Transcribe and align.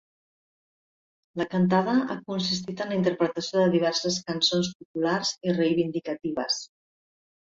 La 1.41 1.45
cantada 1.49 1.91
ha 2.13 2.15
consistit 2.31 2.81
en 2.85 2.89
la 2.93 2.97
interpretació 2.99 3.61
de 3.65 3.73
diverses 3.75 4.17
cançons 4.31 4.71
populars 4.79 5.35
i 5.51 5.55
reivindicatives. 5.59 6.59